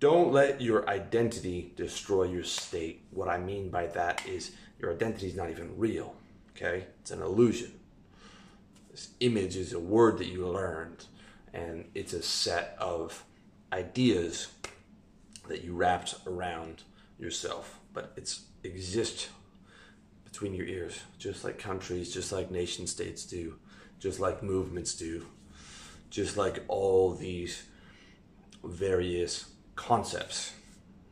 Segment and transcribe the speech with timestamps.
[0.00, 3.04] don't let your identity destroy your state.
[3.10, 6.16] What I mean by that is your identity is not even real,
[6.56, 6.86] okay?
[7.02, 7.78] It's an illusion.
[8.90, 11.04] This image is a word that you learned,
[11.52, 13.24] and it's a set of
[13.72, 14.48] ideas
[15.48, 16.82] that you wrapped around
[17.18, 19.28] yourself, but it's exists
[20.24, 23.56] between your ears, just like countries, just like nation states do,
[23.98, 25.26] just like movements do,
[26.08, 27.64] just like all these
[28.64, 29.46] various
[29.80, 30.52] concepts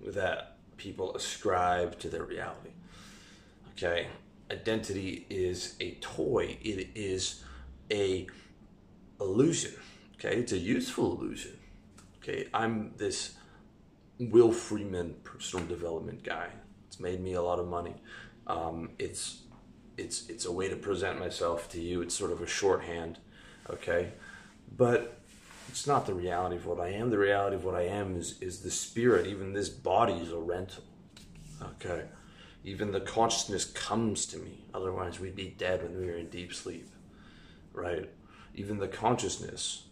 [0.07, 2.71] that people ascribe to their reality.
[3.73, 4.09] Okay,
[4.51, 6.59] identity is a toy.
[6.61, 7.43] It is
[7.91, 8.27] a
[9.21, 9.73] illusion.
[10.15, 11.59] Okay, it's a useful illusion.
[12.19, 13.35] Okay, I'm this
[14.19, 16.49] Will Freeman personal development guy.
[16.89, 17.95] It's made me a lot of money.
[18.47, 19.45] Um, it's
[19.97, 22.03] it's it's a way to present myself to you.
[22.03, 23.19] It's sort of a shorthand.
[23.71, 24.13] Okay,
[24.77, 25.18] but
[25.69, 27.11] it's not the reality of what I am.
[27.11, 29.27] The reality of what I am is is the spirit.
[29.27, 30.85] Even this body is a rental.
[31.63, 32.05] Okay.
[32.65, 34.65] Even the consciousness comes to me.
[34.75, 36.89] Otherwise, we'd be dead when we were in deep sleep.
[37.73, 38.11] Right?
[38.55, 39.85] Even the consciousness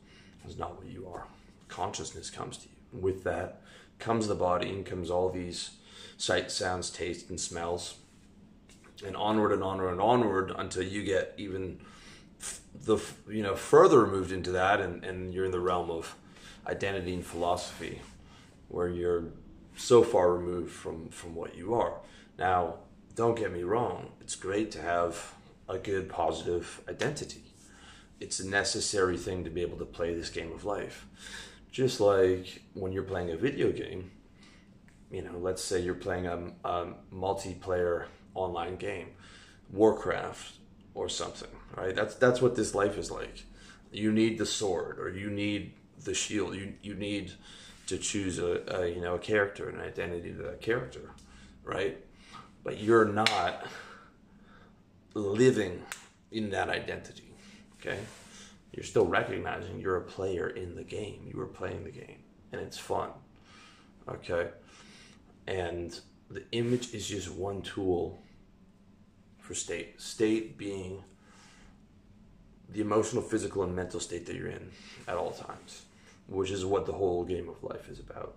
[0.46, 1.26] is not what you are.
[1.68, 3.00] Consciousness comes to you.
[3.00, 3.62] With that
[3.98, 5.70] comes the body and comes all these
[6.16, 7.96] sights, sounds, tastes, and smells.
[9.04, 11.80] And onward and onward and onward until you get even
[12.84, 16.14] the you know further removed into that and, and you're in the realm of
[16.66, 18.00] identity and philosophy
[18.68, 19.24] where you're
[19.76, 22.00] so far removed from from what you are.
[22.38, 22.76] Now
[23.14, 24.12] don't get me wrong.
[24.20, 25.34] It's great to have
[25.68, 27.42] a good positive identity.
[28.20, 31.06] It's a necessary thing to be able to play this game of life.
[31.70, 34.10] Just like when you're playing a video game
[35.10, 39.08] you know let's say you're playing a, a multiplayer online game
[39.70, 40.54] warcraft
[40.94, 41.94] or something, right?
[41.94, 43.44] That's that's what this life is like.
[43.92, 45.72] You need the sword, or you need
[46.04, 46.54] the shield.
[46.54, 47.32] You you need
[47.86, 51.12] to choose a, a you know a character, an identity to that character,
[51.64, 51.98] right?
[52.64, 53.66] But you're not
[55.14, 55.82] living
[56.30, 57.32] in that identity.
[57.80, 57.98] Okay,
[58.72, 61.30] you're still recognizing you're a player in the game.
[61.32, 62.18] You are playing the game,
[62.52, 63.10] and it's fun.
[64.08, 64.48] Okay,
[65.46, 65.98] and
[66.30, 68.18] the image is just one tool
[69.38, 70.00] for state.
[70.00, 71.04] State being
[72.70, 74.70] the emotional, physical, and mental state that you're in
[75.06, 75.82] at all times,
[76.26, 78.36] which is what the whole game of life is about.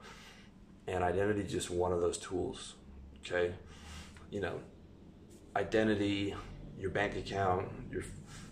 [0.87, 2.75] And identity is just one of those tools.
[3.19, 3.53] Okay,
[4.31, 4.59] you know,
[5.55, 6.35] identity,
[6.79, 8.03] your bank account, your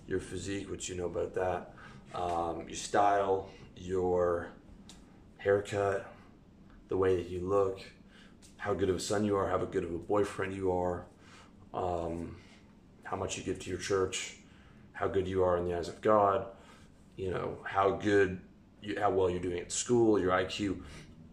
[0.07, 1.73] your physique, which you know about that,
[2.15, 4.49] um, your style, your
[5.37, 6.11] haircut,
[6.87, 7.79] the way that you look,
[8.57, 11.05] how good of a son you are, how good of a boyfriend you are.
[11.73, 12.37] Um,
[13.07, 14.36] how much you give to your church,
[14.97, 16.47] how good you are in the eyes of God,
[17.15, 18.39] you know, how good,
[18.81, 20.81] you, how well you're doing at school, your IQ.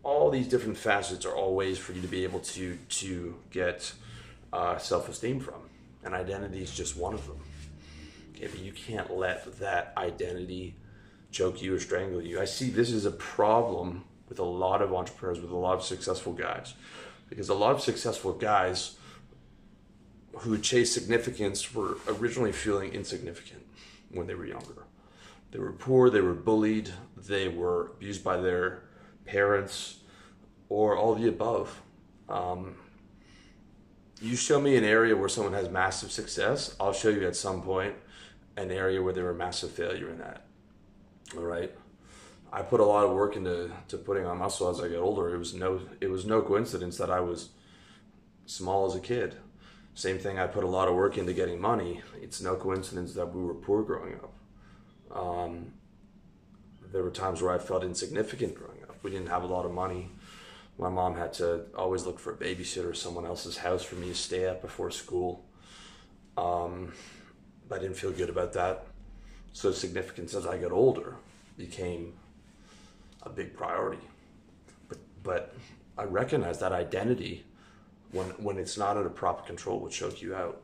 [0.03, 3.91] All these different facets are all ways for you to be able to to get
[4.53, 5.71] uh, self-esteem from,
[6.05, 7.41] and identity is just one of them.
[8.37, 10.77] Okay, but you can't let that identity
[11.31, 12.41] choke you or strangle you.
[12.41, 15.83] I see this is a problem with a lot of entrepreneurs, with a lot of
[15.83, 16.75] successful guys,
[17.31, 18.97] because a lot of successful guys
[20.39, 23.65] who chased significance were originally feeling insignificant
[24.11, 24.85] when they were younger.
[25.51, 28.83] They were poor, they were bullied, they were abused by their
[29.25, 30.01] parents,
[30.69, 31.81] or all the above.
[32.29, 32.75] Um,
[34.21, 37.63] you show me an area where someone has massive success, I'll show you at some
[37.63, 37.95] point
[38.57, 40.47] an area where they were massive failure in that.
[41.37, 41.73] All right.
[42.53, 45.35] I put a lot of work into to putting on muscle as I got older.
[45.35, 47.49] It was no it was no coincidence that I was
[48.47, 49.35] small as a kid.
[49.95, 52.03] Same thing, I put a lot of work into getting money.
[52.21, 54.33] It's no coincidence that we were poor growing up.
[55.17, 55.73] Um,
[56.93, 58.97] there were times where I felt insignificant growing up.
[59.05, 60.11] We didn't have a lot of money.
[60.79, 64.09] My mom had to always look for a babysitter or someone else's house for me
[64.09, 65.45] to stay at before school.
[66.37, 66.93] Um,
[67.71, 68.87] I didn't feel good about that.
[69.53, 71.17] So significance as I got older
[71.57, 72.15] became
[73.23, 74.03] a big priority.
[74.89, 75.55] But, but
[75.97, 77.45] I recognize that identity
[78.15, 80.63] when when it's not under proper control would choke you out.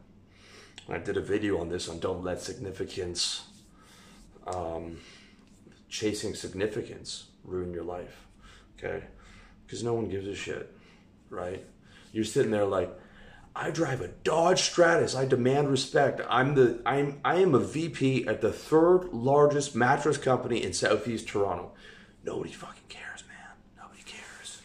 [0.86, 3.44] And I did a video on this on don't let significance,
[4.46, 4.98] um,
[5.88, 8.26] chasing significance ruin your life,
[8.78, 9.04] okay?
[9.66, 10.72] Because no one gives a shit,
[11.28, 11.64] right?
[12.12, 12.90] You're sitting there like,
[13.54, 15.16] I drive a Dodge Stratus.
[15.16, 16.20] I demand respect.
[16.30, 21.26] I'm the I'm I am a VP at the third largest mattress company in Southeast
[21.26, 21.72] Toronto.
[22.24, 23.56] Nobody fucking cares, man.
[23.76, 24.62] Nobody cares.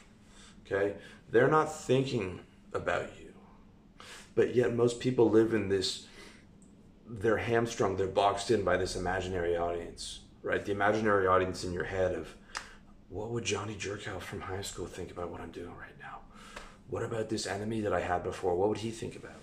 [0.66, 0.98] Okay?
[1.32, 2.42] They're not thinking
[2.76, 3.34] about you.
[4.36, 6.08] But yet, most people live in this,
[7.08, 10.64] they're hamstrung, they're boxed in by this imaginary audience, right?
[10.64, 12.36] The imaginary audience in your head of
[13.10, 16.20] what would Johnny Jerkow from high school think about what I'm doing right now?
[16.90, 18.56] What about this enemy that I had before?
[18.56, 19.42] What would he think about?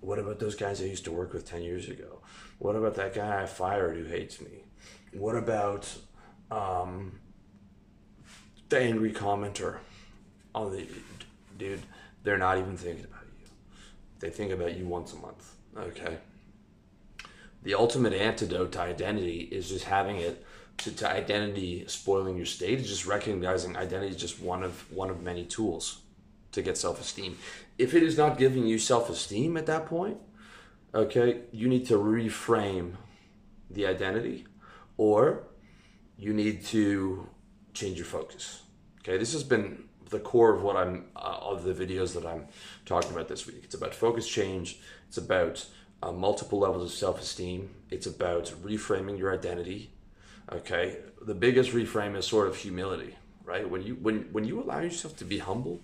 [0.00, 2.20] What about those guys I used to work with 10 years ago?
[2.58, 4.64] What about that guy I fired who hates me?
[5.12, 5.92] What about
[6.50, 7.20] um,
[8.68, 9.78] the angry commenter
[10.54, 10.86] on the
[11.58, 11.82] dude?
[12.22, 13.48] They're not even thinking about you.
[14.20, 15.54] They think about you once a month.
[15.76, 16.18] Okay.
[17.62, 20.44] The ultimate antidote to identity is just having it
[20.78, 25.10] to, to identity spoiling your state is just recognizing identity is just one of one
[25.10, 26.00] of many tools
[26.52, 27.38] to get self-esteem.
[27.78, 30.18] If it is not giving you self-esteem at that point,
[30.94, 32.94] okay, you need to reframe
[33.70, 34.46] the identity
[34.96, 35.44] or
[36.18, 37.28] you need to
[37.74, 38.62] change your focus.
[39.00, 42.46] Okay, this has been the core of what I'm uh, of the videos that I'm
[42.86, 43.62] talking about this week.
[43.64, 44.78] It's about focus change.
[45.08, 45.66] It's about
[46.02, 47.70] uh, multiple levels of self-esteem.
[47.90, 49.90] It's about reframing your identity.
[50.52, 53.68] Okay, the biggest reframe is sort of humility, right?
[53.68, 55.80] When you when when you allow yourself to be humble,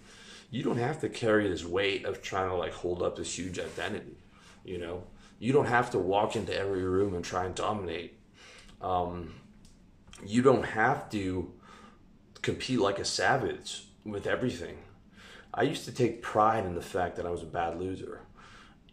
[0.51, 3.59] you don't have to carry this weight of trying to like hold up this huge
[3.59, 4.19] identity.
[4.65, 5.05] You know,
[5.39, 8.19] you don't have to walk into every room and try and dominate.
[8.81, 9.35] Um,
[10.25, 11.53] you don't have to
[12.43, 14.79] compete like a savage with everything.
[15.53, 18.23] I used to take pride in the fact that I was a bad loser.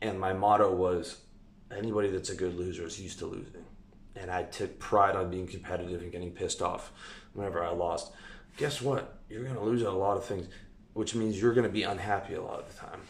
[0.02, 1.22] And my motto was
[1.76, 3.66] anybody that's a good loser is used to losing.
[4.16, 6.92] And I took pride on being competitive and getting pissed off
[7.34, 8.14] whenever I lost.
[8.58, 9.20] Guess what?
[9.30, 10.48] You're going to lose a lot of things,
[10.94, 13.02] which means you're going to be unhappy a lot of the time.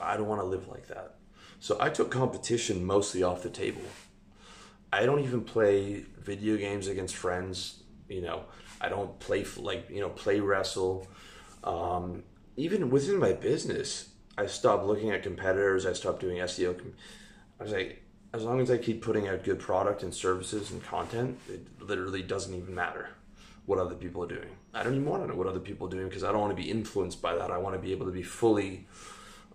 [0.00, 1.16] I don't want to live like that.
[1.60, 3.82] So I took competition mostly off the table.
[4.92, 7.82] I don't even play video games against friends.
[8.08, 8.44] You know,
[8.80, 11.08] I don't play like you know play wrestle.
[11.64, 12.22] Um,
[12.56, 15.86] even within my business, I stopped looking at competitors.
[15.86, 16.80] I stopped doing SEO.
[17.58, 18.02] I was like,
[18.32, 22.22] as long as I keep putting out good product and services and content, it literally
[22.22, 23.10] doesn't even matter
[23.66, 24.48] what other people are doing.
[24.74, 26.54] I don't even want to know what other people are doing because I don't want
[26.54, 27.50] to be influenced by that.
[27.50, 28.86] I want to be able to be fully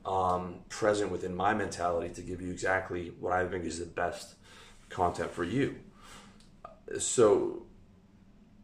[0.05, 4.35] um, present within my mentality to give you exactly what I think is the best
[4.89, 5.75] content for you.
[6.97, 7.63] So,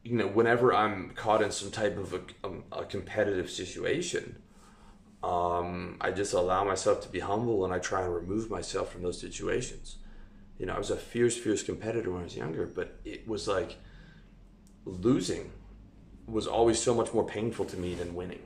[0.06, 4.38] you know, whenever I'm caught in some type of a, a, um, a competitive situation,
[5.24, 9.02] um, I just allow myself to be humble and I try and remove myself from
[9.02, 9.98] those situations.
[10.60, 13.48] You know, I was a fierce, fierce competitor when I was younger, but it was
[13.48, 13.78] like
[14.86, 15.52] losing
[16.28, 18.42] was always so much more painful to me than winning.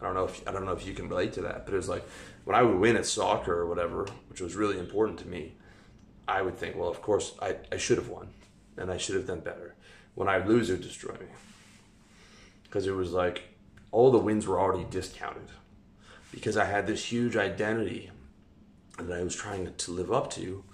[0.00, 1.78] I don't know if I don't know if you can relate to that, but it
[1.78, 2.06] was like
[2.44, 5.54] when I would win at soccer or whatever, which was really important to me,
[6.28, 8.28] I would think, well, of course I, I should have won
[8.76, 9.76] and I should have done better.
[10.14, 11.26] When I lose, it destroy me.
[12.62, 13.42] Because it was like
[13.90, 15.48] all the wins were already discounted
[16.32, 18.10] because I had this huge identity
[18.98, 20.64] that I was trying to live up to,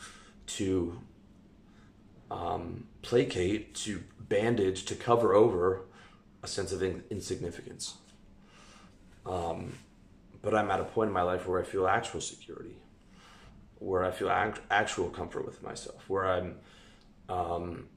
[0.47, 1.01] to
[2.31, 5.83] um, placate, to bandage, to cover over
[6.43, 7.97] a sense of in- insignificance.
[9.27, 9.75] Um,
[10.43, 12.77] but I'm at a point in my life where I feel actual security,
[13.79, 16.57] where I feel act- actual comfort with myself, where I'm
[17.29, 17.89] um,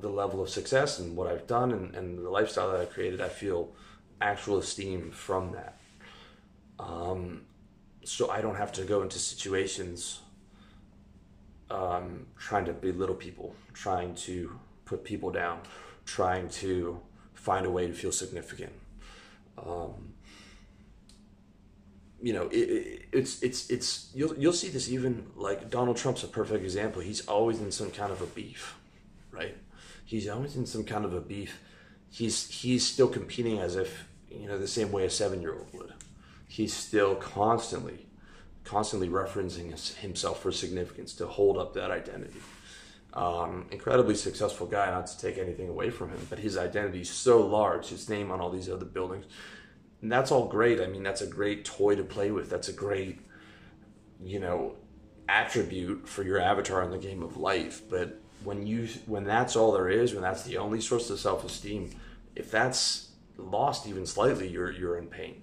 [0.00, 3.20] the level of success and what I've done and, and the lifestyle that I've created,
[3.20, 3.72] I feel
[4.20, 5.78] actual esteem from that.
[6.78, 7.42] Um,
[8.04, 10.20] so I don't have to go into situations
[11.70, 15.60] um, trying to belittle people, trying to put people down,
[16.04, 17.00] trying to
[17.34, 18.72] find a way to feel significant.
[19.58, 20.14] Um,
[22.20, 26.24] you know, it, it, it's it's it's you'll you'll see this even like Donald Trump's
[26.24, 27.02] a perfect example.
[27.02, 28.76] He's always in some kind of a beef,
[29.30, 29.56] right?
[30.06, 31.60] He's always in some kind of a beef.
[32.10, 35.68] He's he's still competing as if you know the same way a seven year old
[35.74, 35.92] would
[36.46, 38.06] he's still constantly,
[38.64, 42.40] constantly referencing himself for significance to hold up that identity.
[43.12, 47.10] Um, incredibly successful guy, not to take anything away from him, but his identity is
[47.10, 49.24] so large, his name on all these other buildings.
[50.02, 50.80] And that's all great.
[50.80, 52.50] I mean, that's a great toy to play with.
[52.50, 53.20] That's a great,
[54.22, 54.76] you know,
[55.28, 57.82] attribute for your avatar in the game of life.
[57.88, 61.44] But when you when that's all there is, when that's the only source of self
[61.44, 61.90] esteem,
[62.36, 65.42] if that's lost even slightly, you're you're in pain.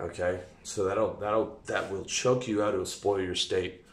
[0.00, 2.72] Okay, so that'll that'll that will choke you out.
[2.72, 3.84] It'll spoil your state.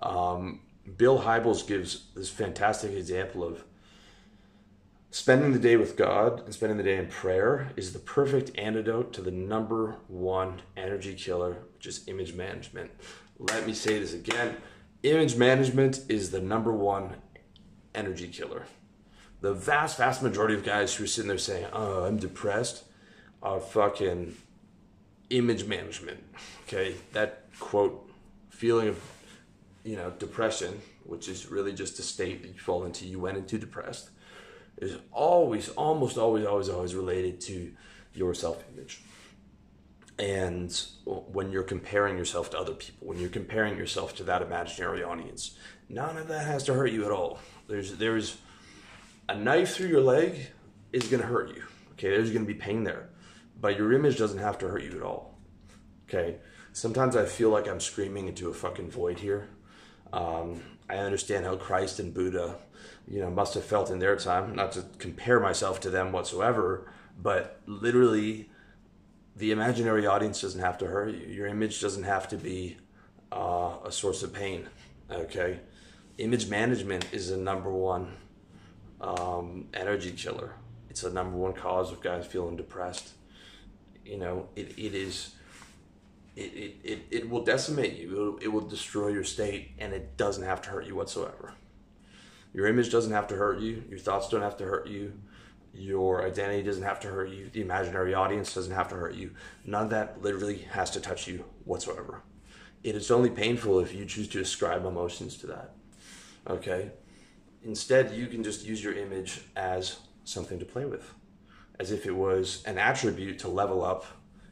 [0.00, 0.60] Um,
[0.96, 3.62] Bill Hybels gives this fantastic example of
[5.10, 9.12] spending the day with God and spending the day in prayer is the perfect antidote
[9.14, 12.90] to the number one energy killer, which is image management.
[13.38, 14.56] Let me say this again:
[15.02, 17.16] image management is the number one
[17.96, 18.64] energy killer.
[19.40, 22.84] The vast, vast majority of guys who are sitting there saying, "Oh, I'm depressed,"
[23.42, 24.36] are fucking
[25.30, 26.22] image management.
[26.66, 28.08] Okay, that quote
[28.50, 28.98] feeling of
[29.84, 33.06] you know depression, which is really just a state that you fall into.
[33.06, 34.10] You went into depressed.
[34.78, 37.72] is always, almost always, always, always related to
[38.12, 39.00] your self image.
[40.18, 40.72] And
[41.04, 45.56] when you're comparing yourself to other people, when you're comparing yourself to that imaginary audience,
[45.88, 47.38] none of that has to hurt you at all.
[47.68, 48.36] There's there's
[49.28, 50.48] a knife through your leg
[50.92, 51.62] is going to hurt you.
[51.92, 53.08] Okay, there's going to be pain there,
[53.60, 55.38] but your image doesn't have to hurt you at all.
[56.08, 56.36] Okay,
[56.72, 59.48] sometimes I feel like I'm screaming into a fucking void here.
[60.12, 62.56] Um, I understand how Christ and Buddha,
[63.08, 64.54] you know, must have felt in their time.
[64.54, 68.50] Not to compare myself to them whatsoever, but literally
[69.34, 71.26] the imaginary audience doesn't have to hurt you.
[71.26, 72.76] Your image doesn't have to be
[73.32, 74.68] uh, a source of pain.
[75.10, 75.60] Okay,
[76.18, 78.16] image management is the number one
[79.00, 80.54] um, energy killer.
[80.90, 83.10] It's the number one cause of guys feeling depressed.
[84.04, 85.32] You know, it, it is.
[86.36, 88.10] It, it, it, it will decimate you.
[88.10, 91.54] It will, it will destroy your state, and it doesn't have to hurt you whatsoever.
[92.52, 93.84] Your image doesn't have to hurt you.
[93.88, 95.14] Your thoughts don't have to hurt you
[95.78, 97.50] your identity doesn't have to hurt you.
[97.52, 99.32] The imaginary audience doesn't have to hurt you.
[99.64, 102.22] None of that literally has to touch you whatsoever.
[102.82, 105.72] It is only painful if you choose to ascribe emotions to that.
[106.48, 106.90] Okay?
[107.62, 111.12] Instead, you can just use your image as something to play with,
[111.80, 114.04] as if it was an attribute to level up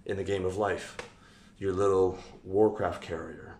[0.04, 0.96] in the game of life.
[1.58, 3.56] Your little Warcraft carrier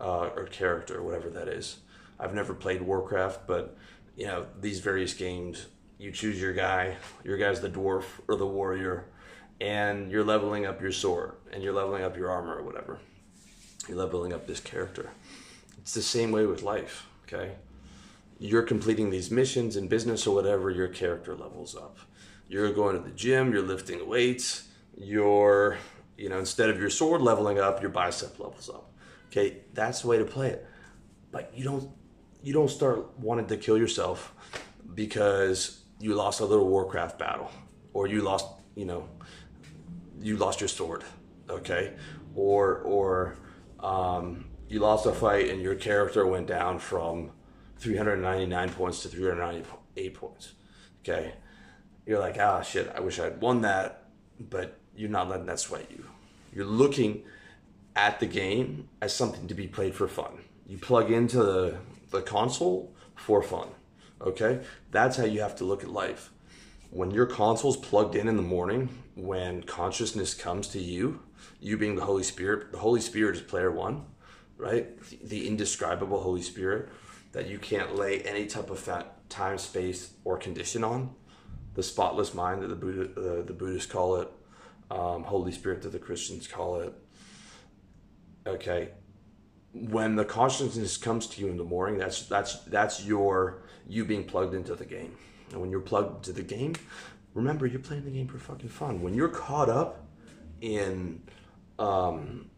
[0.00, 1.78] uh, or character, whatever that is.
[2.18, 3.76] I've never played Warcraft, but
[4.16, 5.66] you know these various games
[5.98, 6.96] you choose your guy.
[7.24, 9.06] Your guy's the dwarf or the warrior,
[9.60, 12.98] and you're leveling up your sword and you're leveling up your armor or whatever.
[13.88, 15.10] You're leveling up this character.
[15.78, 17.56] It's the same way with life, okay?
[18.38, 21.98] You're completing these missions in business or whatever, your character levels up.
[22.48, 25.78] You're going to the gym, you're lifting weights, you're,
[26.16, 28.90] you know, instead of your sword leveling up, your bicep levels up.
[29.28, 30.66] Okay, that's the way to play it.
[31.32, 31.90] But you don't
[32.44, 34.32] you don't start wanting to kill yourself
[34.94, 37.50] because you lost a little Warcraft battle,
[37.94, 39.08] or you lost, you know,
[40.20, 41.02] you lost your sword,
[41.48, 41.94] okay,
[42.34, 43.36] or or
[43.80, 47.30] um, you lost a fight and your character went down from
[47.78, 50.52] 399 points to 398 points,
[51.02, 51.34] okay.
[52.06, 54.04] You're like, ah, shit, I wish I'd won that,
[54.38, 56.04] but you're not letting that sweat you.
[56.52, 57.22] You're looking
[57.96, 60.40] at the game as something to be played for fun.
[60.66, 61.76] You plug into the,
[62.10, 63.68] the console for fun.
[64.20, 64.60] Okay?
[64.90, 66.30] That's how you have to look at life.
[66.90, 71.20] When your console's plugged in in the morning, when consciousness comes to you,
[71.60, 74.04] you being the Holy Spirit, the Holy Spirit is player one,
[74.56, 74.88] right?
[75.22, 76.88] The indescribable Holy Spirit
[77.32, 78.88] that you can't lay any type of
[79.28, 81.14] time, space, or condition on.
[81.74, 84.30] The spotless mind that the Buddha, uh, the Buddhists call it,
[84.90, 86.94] um, Holy Spirit that the Christians call it.
[88.46, 88.90] Okay,
[89.72, 94.24] when the consciousness comes to you in the morning, that's that's that's your you being
[94.24, 95.16] plugged into the game.
[95.50, 96.74] And when you're plugged into the game,
[97.34, 99.02] remember you're playing the game for fucking fun.
[99.02, 100.06] When you're caught up
[100.60, 101.22] in
[101.78, 102.50] um,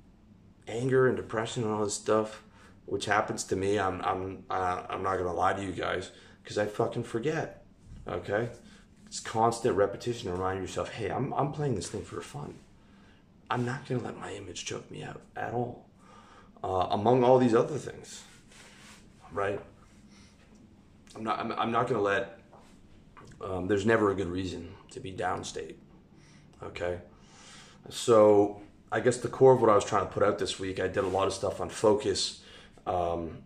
[0.68, 2.42] anger and depression and all this stuff,
[2.86, 6.10] which happens to me, I'm I'm uh, I'm not gonna lie to you guys
[6.42, 7.64] because I fucking forget.
[8.08, 8.50] Okay,
[9.06, 12.54] it's constant repetition to remind yourself, hey, I'm I'm playing this thing for fun.
[13.50, 15.86] I'm not gonna let my image choke me out at all
[16.62, 18.22] uh, among all these other things,
[19.32, 19.60] right?
[21.14, 21.38] I'm not.
[21.38, 22.40] I'm, I'm not to let.
[23.40, 25.74] Um, there's never a good reason to be downstate.
[26.62, 26.98] Okay,
[27.88, 30.78] so I guess the core of what I was trying to put out this week,
[30.78, 32.42] I did a lot of stuff on focus,
[32.86, 33.38] um,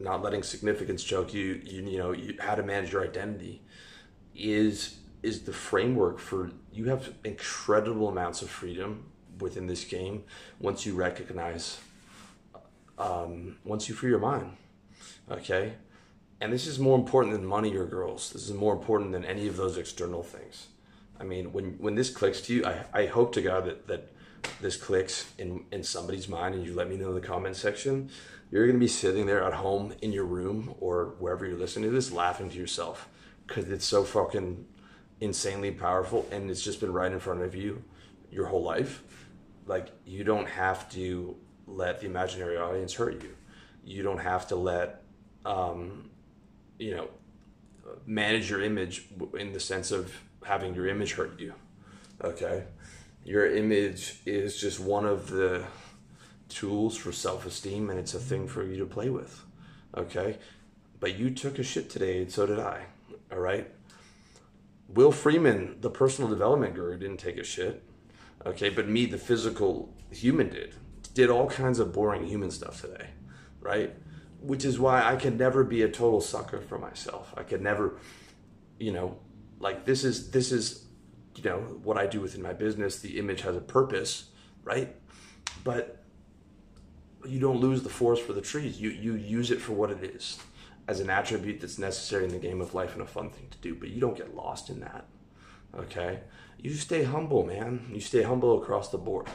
[0.00, 1.60] not letting significance choke you.
[1.64, 3.62] You, you know, you, how to manage your identity
[4.34, 9.04] is is the framework for you have incredible amounts of freedom
[9.40, 10.22] within this game
[10.60, 11.80] once you recognize
[12.98, 14.56] um, once you free your mind.
[15.30, 15.74] Okay?
[16.40, 18.32] And this is more important than money or girls.
[18.32, 20.68] This is more important than any of those external things.
[21.18, 24.12] I mean, when, when this clicks to you, I, I hope to God that, that
[24.60, 28.10] this clicks in, in somebody's mind and you let me know in the comment section.
[28.50, 31.94] You're to be sitting there at home in your room or wherever you're listening to
[31.94, 33.08] this laughing to yourself
[33.46, 34.64] because it's so fucking
[35.20, 37.82] insanely powerful and it's just been right in front of you
[38.30, 39.02] your whole life.
[39.66, 43.34] Like, you don't have to let the imaginary audience hurt you.
[43.84, 45.02] You don't have to let,
[45.44, 46.10] um,
[46.78, 47.08] you know,
[48.06, 49.06] manage your image
[49.38, 50.14] in the sense of
[50.44, 51.52] having your image hurt you.
[52.22, 52.64] Okay.
[53.28, 55.62] Your image is just one of the
[56.48, 59.44] tools for self esteem and it's a thing for you to play with.
[59.94, 60.38] Okay.
[60.98, 62.86] But you took a shit today and so did I.
[63.30, 63.70] All right.
[64.88, 67.82] Will Freeman, the personal development guru, didn't take a shit.
[68.46, 68.70] Okay.
[68.70, 70.76] But me, the physical human, did
[71.12, 73.08] did all kinds of boring human stuff today,
[73.60, 73.94] right?
[74.40, 77.34] Which is why I can never be a total sucker for myself.
[77.36, 77.98] I could never,
[78.78, 79.18] you know,
[79.60, 80.87] like this is this is
[81.38, 82.98] you know what I do within my business.
[82.98, 84.30] The image has a purpose,
[84.64, 84.94] right?
[85.64, 86.02] But
[87.26, 88.80] you don't lose the forest for the trees.
[88.80, 90.38] You you use it for what it is,
[90.86, 93.58] as an attribute that's necessary in the game of life and a fun thing to
[93.58, 93.74] do.
[93.74, 95.06] But you don't get lost in that.
[95.76, 96.20] Okay,
[96.60, 97.90] you stay humble, man.
[97.92, 99.28] You stay humble across the board.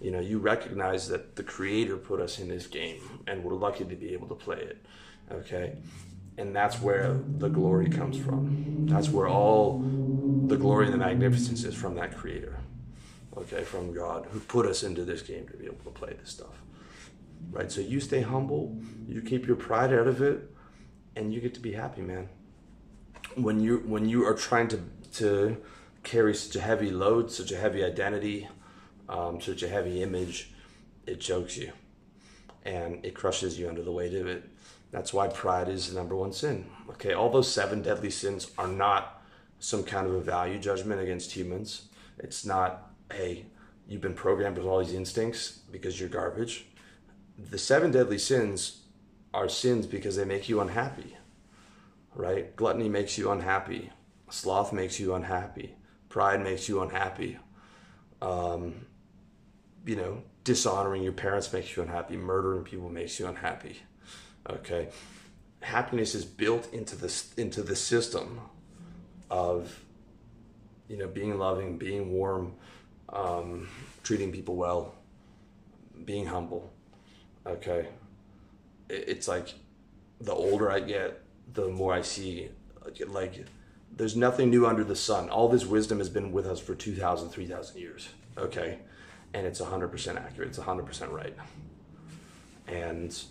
[0.00, 3.84] You know, you recognize that the creator put us in this game and we're lucky
[3.84, 4.84] to be able to play it.
[5.32, 5.76] Okay?
[6.38, 8.86] And that's where the glory comes from.
[8.88, 9.78] That's where all
[10.46, 12.58] the glory and the magnificence is from that creator.
[13.36, 16.30] Okay, from God who put us into this game to be able to play this
[16.30, 16.62] stuff.
[17.50, 17.70] Right?
[17.70, 20.50] So you stay humble, you keep your pride out of it,
[21.16, 22.28] and you get to be happy, man.
[23.34, 24.80] When you when you are trying to
[25.14, 25.56] to
[26.02, 28.48] carry such a heavy load, such a heavy identity,
[29.08, 30.52] um, such a heavy image,
[31.06, 31.72] it chokes you
[32.66, 34.44] and it crushes you under the weight of it.
[34.96, 36.70] That's why pride is the number one sin.
[36.88, 39.22] Okay, all those seven deadly sins are not
[39.58, 41.90] some kind of a value judgment against humans.
[42.18, 43.44] It's not, hey,
[43.86, 46.64] you've been programmed with all these instincts because you're garbage.
[47.38, 48.84] The seven deadly sins
[49.34, 51.18] are sins because they make you unhappy,
[52.14, 52.56] right?
[52.56, 53.92] Gluttony makes you unhappy.
[54.30, 55.74] Sloth makes you unhappy.
[56.08, 57.38] Pride makes you unhappy.
[58.22, 58.86] Um,
[59.84, 63.82] you know, dishonoring your parents makes you unhappy, murdering people makes you unhappy.
[64.48, 64.88] Okay,
[65.60, 68.40] happiness is built into this into the system
[69.30, 69.84] of
[70.88, 72.54] you know being loving, being warm,
[73.08, 73.68] um,
[74.02, 74.94] treating people well,
[76.04, 76.72] being humble.
[77.46, 77.88] Okay,
[78.88, 79.54] it's like
[80.20, 81.22] the older I get,
[81.52, 82.50] the more I see
[83.08, 83.44] like
[83.96, 85.28] there's nothing new under the sun.
[85.28, 88.08] All this wisdom has been with us for 2,000, 3,000 years.
[88.36, 88.78] Okay
[89.36, 91.36] and it's 100% accurate, it's 100% right.
[92.66, 93.22] And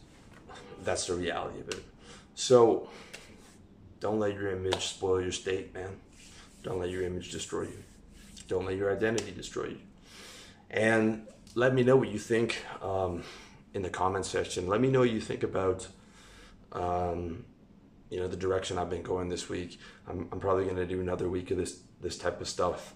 [0.85, 1.83] that's the reality of it.
[2.35, 2.89] So
[3.99, 5.89] don't let your image spoil your state, man.
[6.63, 7.83] Don't let your image destroy you.
[8.47, 9.79] Don't let your identity destroy you.
[10.69, 13.23] And let me know what you think um,
[13.73, 14.67] in the comment section.
[14.67, 15.87] Let me know what you think about,
[16.71, 17.45] um,
[18.09, 19.79] you know, the direction I've been going this week.
[20.07, 22.93] I'm, I'm probably going to do another week of this this type of stuff.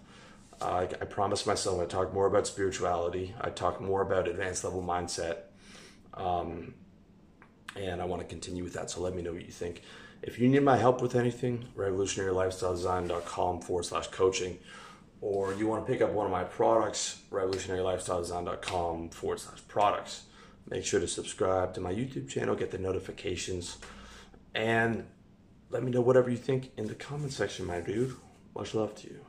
[0.62, 3.34] Uh, I, I promised myself I'd talk more about spirituality.
[3.42, 5.38] I'd talk more about advanced level mindset.
[6.14, 6.74] Um,
[7.76, 8.90] and I want to continue with that.
[8.90, 9.84] So let me know what you think.
[10.22, 14.60] If you need my help with anything, revolutionarylifestyledesign.com forward slash coaching,
[15.22, 20.24] or you want to pick up one of my products, revolutionarylifestyledesign.com forward slash products.
[20.70, 23.78] Make sure to subscribe to my YouTube channel, get the notifications,
[24.54, 25.06] and
[25.70, 28.16] let me know whatever you think in the comment section, my dude.
[28.56, 29.29] Much love to you.